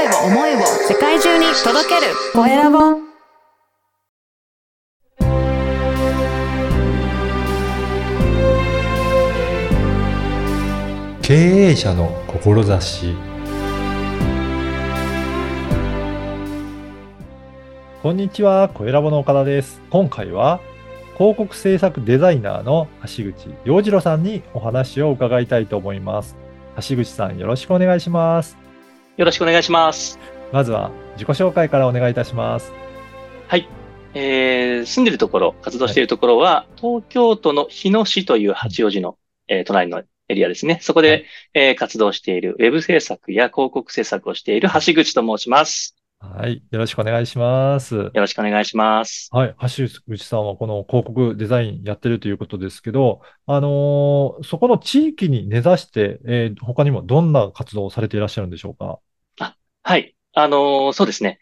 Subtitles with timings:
[0.00, 2.78] 声を思いを世界中に届けるコエラボ
[11.20, 13.14] 経営者の志
[18.02, 19.82] こんにちは、小ラボの岡田です。
[19.90, 20.60] 今回は
[21.18, 26.38] 広告制作デザイナーの橋口洋次郎さんにお話を伺いたいと思います。
[26.76, 28.59] 橋口さん、よろしくお願いします。
[29.20, 30.18] よろしくお願いします。
[30.50, 32.72] まずは自己紹介からお願いいたします。
[33.48, 33.68] はい。
[34.14, 40.78] えー、住んでるところ、活動しているところは、東京都の日野市という八王子の、えー隣のエリアですね。
[40.80, 45.96] そこで、はいえー活動しているウェブ制作や広告制作をしている橋口と申します。
[46.18, 47.94] はい、よろしくお願いします。
[47.94, 49.28] よろしくお願いします。
[49.32, 49.54] はい。
[49.60, 58.98] 橋口さんはこの広告デザインやってるということですけど、あのーそこの地域に根ざして、えー他にもどんな活動をされていらっしゃるんでしょうか？
[59.82, 60.14] はい。
[60.32, 61.38] あのーそうですね。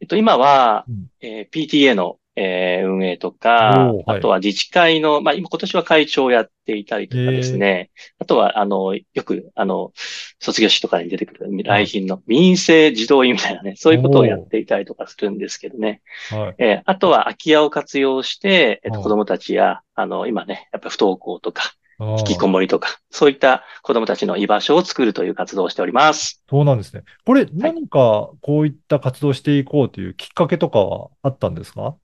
[0.00, 7.90] えっと、今は、うんえー PTA の、えー運営とかはいあとは自治会の、まあ、今、今年は会長をやっていたりとかですね。
[8.18, 9.92] あとは、あの、よく、あの、
[10.40, 16.00] 卒業式とかに出てくる来賓の民生児童院みたいなね、そういうことをやっていたりとかするんですけどね。
[16.30, 16.54] はい。
[16.58, 21.74] えーあとは空き家を活用して、えっと、うん子供たちや、あの、今ね、やっぱ不登校とか、
[22.18, 26.42] 引きこもりとか、そういった子供たちの居場所を作るという活動をしております。
[26.48, 27.02] そうなんですね。
[27.24, 31.96] これ、何かこういった活動をしていこうというきっかけとかはあったんですか？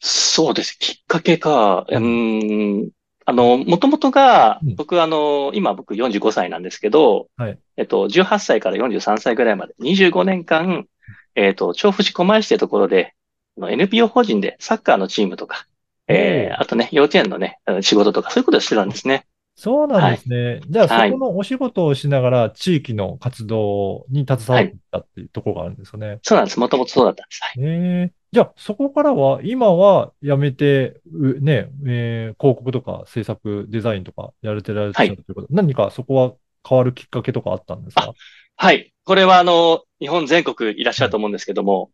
[0.00, 0.78] そうです。
[0.78, 1.86] きっかけか。
[1.88, 2.90] うーん。
[3.24, 10.86] あの、もともとがうん、僕、あの、今僕45歳なんですけど、はいえっと、18歳から43歳ぐらいまで、25年間、
[11.34, 13.14] えっと、調布市狛江市というところで、
[13.58, 15.66] NPO 法人でサッカーのチームとか、
[16.08, 19.26] えおーー、あとね、幼稚園のね、仕事とか、そういうことをしてたんですね。
[19.58, 20.60] そうなんですね。
[20.68, 26.18] じゃあ、はいそこのお仕事をしながら地域の活動に携わったっていうところがあるんですよね。
[26.22, 26.60] そうなんです。
[26.60, 27.40] もともとそうだったんです。
[27.42, 27.54] はい。
[27.60, 36.32] ええじゃあ、そこからは、今は辞めて、うね、えー広告とか制作、デザインとかやれてらっしゃるということ、何かそこは
[36.68, 38.12] 変わるきっかけとかあったんですか？
[38.56, 38.92] はい。
[39.04, 41.90] これは、あの、日本全国いらっしゃると思うんですけども、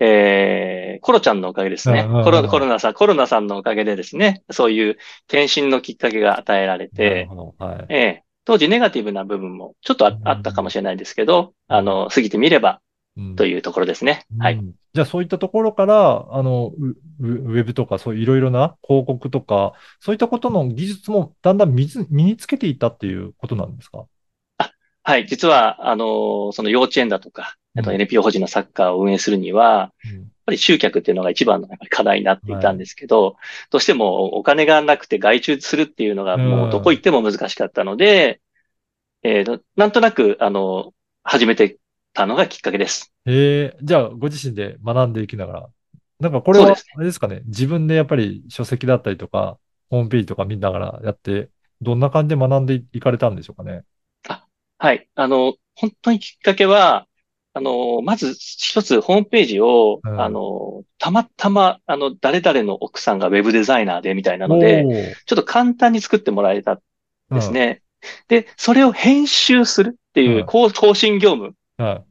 [0.00, 2.04] えー、コロちゃんのおかげですね。
[2.24, 4.96] コロ、コロナさん、コロナさんのおかげでですね、そういう
[5.28, 7.28] 転身のきっかけが与えられて。
[7.58, 7.92] はい。
[7.92, 12.80] ええ当時ネガティブな部分もちょっとああったかもしれないですけど、あの、過ぎてみれば
[13.16, 14.24] うんというところですね。
[14.38, 14.54] はい。
[14.54, 16.72] うんじゃあ、そういったところから、あの、
[17.20, 24.06] ウェブとか、そういういろいろな広告とか、そういったことの技術もだんだん身に身につけていったっていうことなんですか？
[25.02, 25.26] はい。
[25.26, 33.34] 実は、あの、その幼稚園だとか、あとうん NPO 法人のサッカーを運営するには、うんやっぱり集客っていうのが一番の課題になっていたんですけど、
[33.72, 38.40] どうしてもお金がなくて外注するっていうのがもうどこ行っても難しかったので、
[39.24, 40.92] えーなんとなく、あの、
[41.24, 41.78] 始めて
[42.12, 43.12] たのがきっかけです。
[43.26, 45.68] ええじゃあ、ご自身で学んでいきながら。
[46.20, 49.58] なんかこれはあれですかね、自分でやっぱり書籍だったりとか、
[49.90, 51.50] ホームページとか見ながらやって、
[51.82, 53.82] どんな感じで学んでいかれたんでしょうかね。
[54.78, 55.08] はい。
[55.14, 57.06] あの、本当にきっかけは、
[57.56, 66.80] あの、まず一つホームページを、うんあの、たまたま、あの、誰々の奥さんがウェブデザイナーでみたいなので、ちょっと簡単に作ってもらえたん
[67.30, 67.52] です。
[67.52, 67.80] ね。
[68.28, 71.54] で、それを編集するっていううん更更新業務。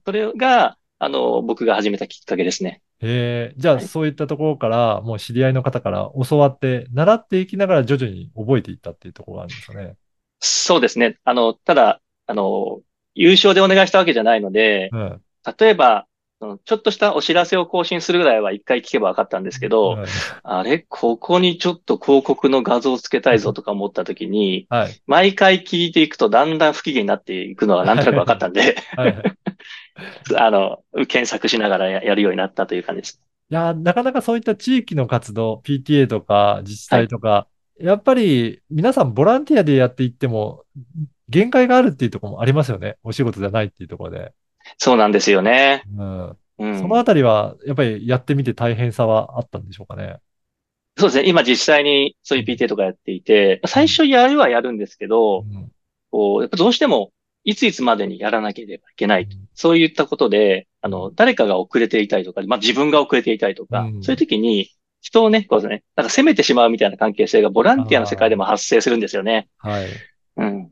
[0.03, 2.81] それが、あの、僕が始めたきっかけですね。
[3.01, 9.95] ええじゃあ、はいそういったところから、もう知り合いの方から教わって、習っていきながら徐々に覚えていったっていうところがあるんですよね。
[10.39, 11.19] そうですね。
[11.23, 12.81] あの、ただ、あの、
[13.15, 15.21] 優勝でお願いしたわけじゃないので、うん。
[15.57, 16.07] 例えば、
[16.65, 20.07] ちょっとしたお知らせを更新するぐらいは一回聞けば分かったんですけど、はい
[20.43, 25.01] あれ、ここにちょっと広告の画像をつけたいぞとか思った時に、はい。
[25.07, 29.23] 毎回聞いていくとだんだん不機嫌になっていくのがなんとなく分かったんで、はい。
[30.37, 33.21] あの、検索しながらややるようになったという感じです。
[33.49, 37.47] いやー、なかなかそういった地域の活動、PTA とか自治体とか、
[37.79, 40.63] やっぱり皆さんボランティアでやっていっても、
[41.29, 42.97] 限界があるっていうところもありますよね。
[43.03, 44.33] お仕事じゃないっていうところで。
[44.77, 45.83] そうなんですよね。
[45.97, 46.37] うん。
[46.57, 46.79] うん。
[46.79, 50.17] そのあたりは、やっぱりやってみて大変さはあったんでしょうかね。
[50.97, 51.29] そうですね。
[51.29, 55.71] 今実際にそういう PTA とかやっていて、最初やるはやるんですけど、うん
[56.15, 57.11] こう、やっぱどうしても、
[57.43, 59.27] いついつまでにやらなければいけない。
[59.53, 64.69] そういったことで、あの、誰かが遅れていたりとか、まあ自分が遅れていたりとか、うんそういう時に、
[65.01, 69.49] 人をね、こうね、なんか責めてしまうみたいな関係性がボランティアの世界でも発生するんですよね。
[69.57, 69.87] はい。
[70.37, 70.71] うん。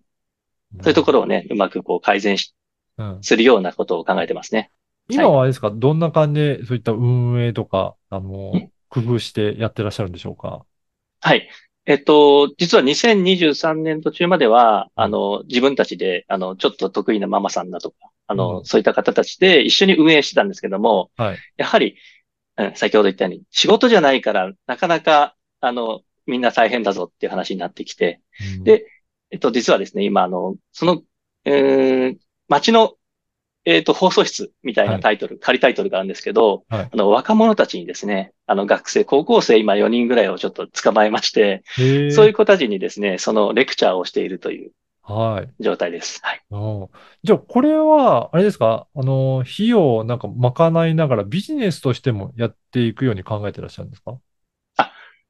[0.81, 2.62] そういうところをね、うまくこう改善し、うん。
[3.22, 4.72] するようなことを考えてますね。
[5.10, 10.66] 今はあれですか、どんな感じでそういった運営とか、あのうん、工夫してやってらっしゃるんでしょうか？
[11.19, 11.50] はい。
[11.86, 17.98] えっと、実は2023年途中までは、あの、自分たちで、あの、ちょっと得意なママさんだとか、
[18.28, 18.66] あの、うん。
[18.66, 21.38] そういった方たちで一緒に運営してたんですけども、はい。
[21.57, 21.98] やはり、
[22.56, 28.22] うん、先ほど言ったように、仕事じゃないから、なかなか、あの、みんな大変だぞっていう話になってきて、
[28.57, 28.63] うん。
[28.63, 28.86] で
[29.31, 31.01] えっと、実はですね、今、あの、その、
[31.44, 32.18] えー、
[32.53, 32.94] 町の、
[33.65, 36.89] えっと、放送室みたいなタイトル、仮タイトルがあるんですけど、はい。
[36.91, 41.63] あの、若者たちにですね、あの、学生、高校生、今4人ぐらいをちょっと捕まえまして、
[42.11, 44.71] そういう子たちにですね、そのレクチャーをしているという
[45.01, 45.63] はい。
[45.63, 46.19] 状態です。
[46.23, 46.41] はい。
[47.23, 48.88] じゃあ、これは、あれですか？
[48.95, 54.17] あの、費用をなんか賄いながらビジネスとしてもやっていくように考えてらっしゃるんですか？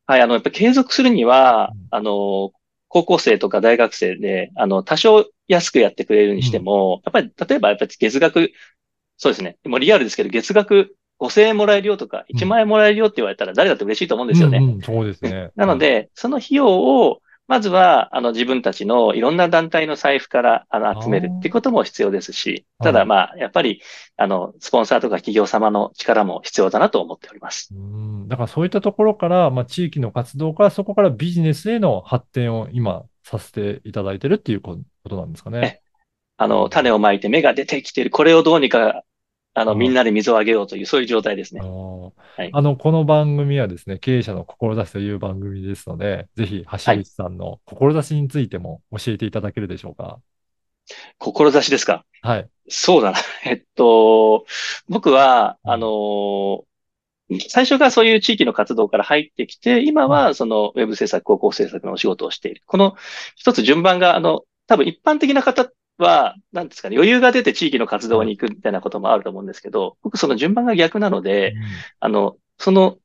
[0.05, 2.51] はい、あの、やっぱり継続するにはうん、あの、
[2.89, 8.51] 高校生とか大学生で、あの、多少安くやってくれるにしても、やっぱり、例えば、やっぱり月額、
[9.17, 12.39] そうですね、もうリアルですけど、月額5000円もらえるよとか、うん。
[12.39, 14.57] 1万円もらえるよって言われたら誰だって嬉しいと思うんですよね。
[14.57, 15.51] うんうんそうですね。
[15.55, 23.81] なので、その費用を、まずは、あの、自分たちのいろんな団体の財布から、あの、集めるっていうことも必要ですし、ただ、まあ、やっぱり、
[24.15, 27.69] あの、スポンサーとか企業様の力も必要だなと思っております。
[27.75, 35.81] うん、だからそういったところから、まあ、地域の活動から、そこからビジネスへの発展を今させていただいてるっていうことなんですかね。
[36.37, 38.09] あの、種をまいて芽が出てきている。
[38.09, 39.03] これをどうにか、
[39.53, 41.65] あの、うんみんなで水をあげようという、そういう状態ですねあ。
[41.65, 50.19] のはいあの、この番組はですね、経営者の志という番組ですので、ぜひ、橋口さんの志についても教えていただけるでしょうか。
[51.19, 52.03] 志ですか？
[52.21, 52.49] はい。
[52.67, 53.17] そうだな。
[53.45, 54.45] えっと、
[54.89, 56.63] 僕は、あの、
[57.47, 62.61] 最初からそういう地域の活動から入ってきて、今はそのウェブ制作、広告制作のお仕事をしている。
[62.65, 62.95] この
[63.35, 71.53] 一つ順番が、あの、多分一般的な方は、なんですかね、余裕が出て地域の活動に行くみたいなこともあると思うんですけど、僕その順番が逆なので、
[71.99, 72.97] あの、その、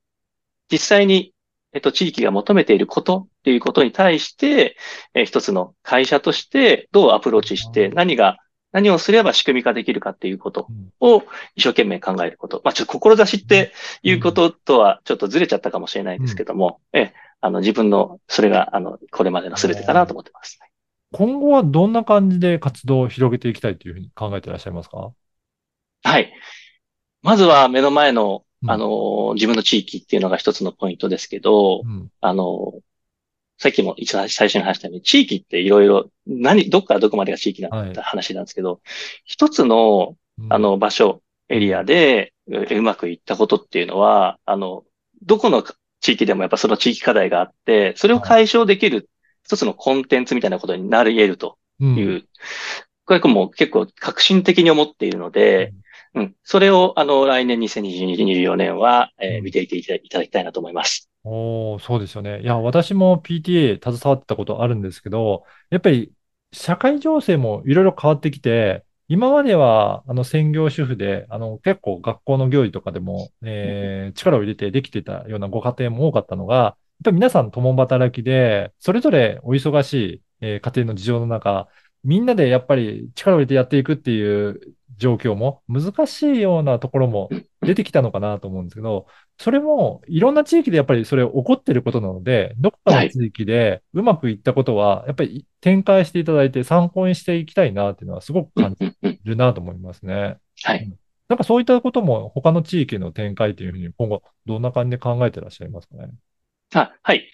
[0.71, 1.33] 実際に、
[1.73, 4.77] えっと、地域が求めていることっていうことに対して、
[5.15, 8.39] えー一つの会社としてどうアプローチして、うん何が、
[8.73, 11.23] 何をすれば仕組み化できるかっていうことうんを
[11.57, 12.61] 一生懸命考えること。
[12.65, 13.73] まあ、ちょっと志って
[14.03, 20.59] いうこととはちょっとずれちゃったかもしれないですけども、ええ、あの、自分の、それが、あの、これまでの全てかなと思ってます。
[21.13, 25.13] 今後はどんな感じで活動を広げていきたいというふうに考えていらっしゃいますか？
[26.03, 26.33] はい。
[27.23, 28.71] まずは目の前の、うん。
[28.71, 32.11] あの、自分の地域っていうのが一つのポイントですけど、うん。
[32.21, 32.75] ああの、
[33.57, 37.91] さっきも一番最初に話したように、地域っていろいろ、何、どっからどこまでが地域なはい。
[37.91, 38.81] んだ話なんですけど、
[39.25, 40.53] 一つの、うん。
[40.53, 44.85] あ、の、場所、エリアで、ううまくいったことっていうのは、あの、
[45.23, 45.65] どこの
[46.01, 49.09] 地域でもやっぱその地域課題があって、それを解消できる
[49.49, 51.57] 一つのコンテンツみたいなことになり得ると。
[51.81, 51.97] うん。
[51.97, 52.25] いう、
[53.07, 55.73] これもう結構革新的に思っているので、
[56.15, 59.45] うん、それをあの、来年2022-2024年は、えーうん。
[59.45, 61.09] 見ていていただきたいなと思います。
[61.25, 62.43] おーそうですよね。
[62.43, 66.13] いや、私も PTA 携わってたことあるんですけど、やっぱり
[66.53, 81.69] 社会情勢もいろいろ変わってきて、今までは、あの、専業主婦で、あの、結構学校の行事とかでも、えー力を入れてできてたようなご家庭も多かったのが、ぱり皆さん共働きで、それぞれお忙しい、えー家庭の事情の中、
[82.05, 84.61] みんなでやっぱり力を入れてやっていくっていう
[84.97, 87.29] 状況も難しいようなところも
[87.61, 89.07] 出てきたのかなと思うんですけど、
[89.39, 100.39] それもいろんな地域でやっぱりそれ起こってることなので、どこかの地域でうまくいったことは、やっぱり展開していただいて参考にしていきたいなっていうのはすごくうん感じるなと思いますね。
[100.63, 100.99] はい。
[101.29, 106.09] なんかそういったことも他の地域の展開というふうに今後どんな感じで考えてらっしゃいますかね？
[106.75, 107.31] あ、はい。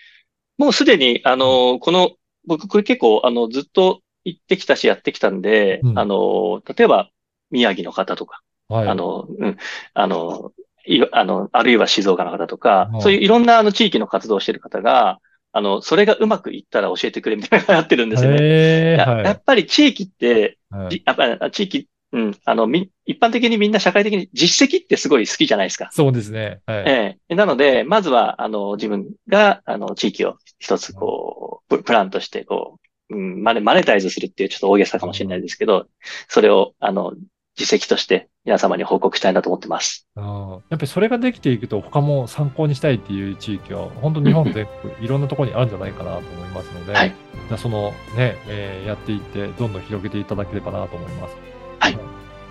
[0.58, 2.12] もうすでに、あの、この、
[2.46, 7.10] 僕、これ結構、あの、ずっと行ってきたし、やってきたんで、うんあの、例えば、
[7.50, 8.88] 宮城の方とか、はい。
[8.88, 9.56] あの、うん、
[9.94, 10.52] あの、
[10.86, 15.18] いあの、あるいは静岡の方とかう、んそういういろんなあの地域の活動をしている方が、
[15.52, 18.96] あの、それがうまくいったら教えてくれみたいなのがやってるんですよね。
[18.98, 25.90] ややっぱり地域って、はいじやっぱり地域、うん、あの、み、一般的にみんな社会的に実績ってすごい好きじゃないですか。
[25.92, 26.60] そうですね。
[26.64, 26.84] はい。
[26.86, 27.34] ええ。
[27.34, 32.78] なので、まずは、あの、自分が、あの、地域を一つ、こう、ププランとして、こ
[33.10, 35.88] う、うん、マネ、マネタイズするっていうちょっと大げさかもしれないですけど、
[36.28, 37.14] それを、あの、
[37.56, 40.08] 実績として皆様に報告したいなと思ってます。
[40.16, 47.14] あーやっぱりそれができていくと他も参考にしたいっていう地域は本当日本全国いろんなところにあるんじゃないかなと思いますので、はい
[47.46, 51.53] じゃあそのね、えーやっていってどんどん広げていただければなと思います。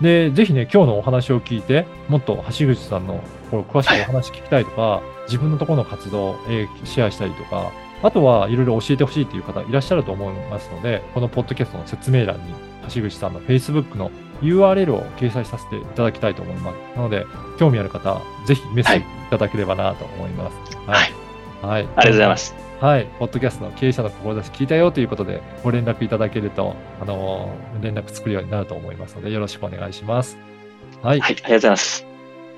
[0.00, 7.70] いで、ぜひね、今日のお話を聞いて、もっと橋口さんのこう詳しいお話聞きたいとか、自分のところの活動を、えーシェアしたりとか、
[8.02, 12.54] あとはいろいろ教えてほしいという方いらっしゃると思いますので、このポッドキャストの説明欄に
[12.94, 14.10] 橋口さんの Facebook の
[14.42, 16.96] URL を掲載させていただきたいと思います。
[16.96, 17.24] なので、
[17.58, 20.56] 興味ある方、ぜひメッセージいただければなと思います。
[20.86, 21.12] はい。
[21.62, 21.82] はい。。
[21.82, 22.63] ありがとうございますす。
[22.84, 30.36] はい、ポッドキャストの経営者の志聞いたよということで、ご連絡いただけると、あの、連絡作るようになると思いますので、よろしくお願いします。
[31.02, 31.20] はい。
[31.20, 32.06] はい、ありがとうございます。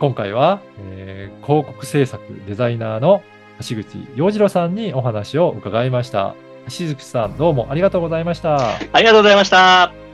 [0.01, 3.23] 今回は、えー広告制作デザイナーの
[3.61, 6.35] 橋口洋次郎さんにお話を伺いました。
[6.77, 8.79] 橋口さん、どうもありがとうございました。
[8.93, 10.06] ありがとうございました。